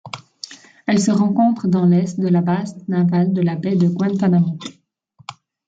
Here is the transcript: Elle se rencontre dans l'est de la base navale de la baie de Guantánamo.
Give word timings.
Elle 0.87 0.99
se 0.99 1.11
rencontre 1.11 1.67
dans 1.67 1.85
l'est 1.85 2.19
de 2.19 2.27
la 2.27 2.41
base 2.41 2.75
navale 2.87 3.33
de 3.33 3.41
la 3.43 3.55
baie 3.55 3.75
de 3.75 3.87
Guantánamo. 3.87 4.57